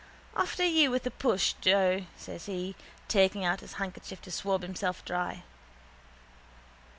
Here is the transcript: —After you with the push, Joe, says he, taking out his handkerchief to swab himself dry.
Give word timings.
—After 0.35 0.65
you 0.65 0.89
with 0.89 1.03
the 1.03 1.11
push, 1.11 1.53
Joe, 1.61 2.07
says 2.17 2.47
he, 2.47 2.75
taking 3.07 3.45
out 3.45 3.59
his 3.59 3.73
handkerchief 3.73 4.19
to 4.23 4.31
swab 4.31 4.63
himself 4.63 5.05
dry. 5.05 5.43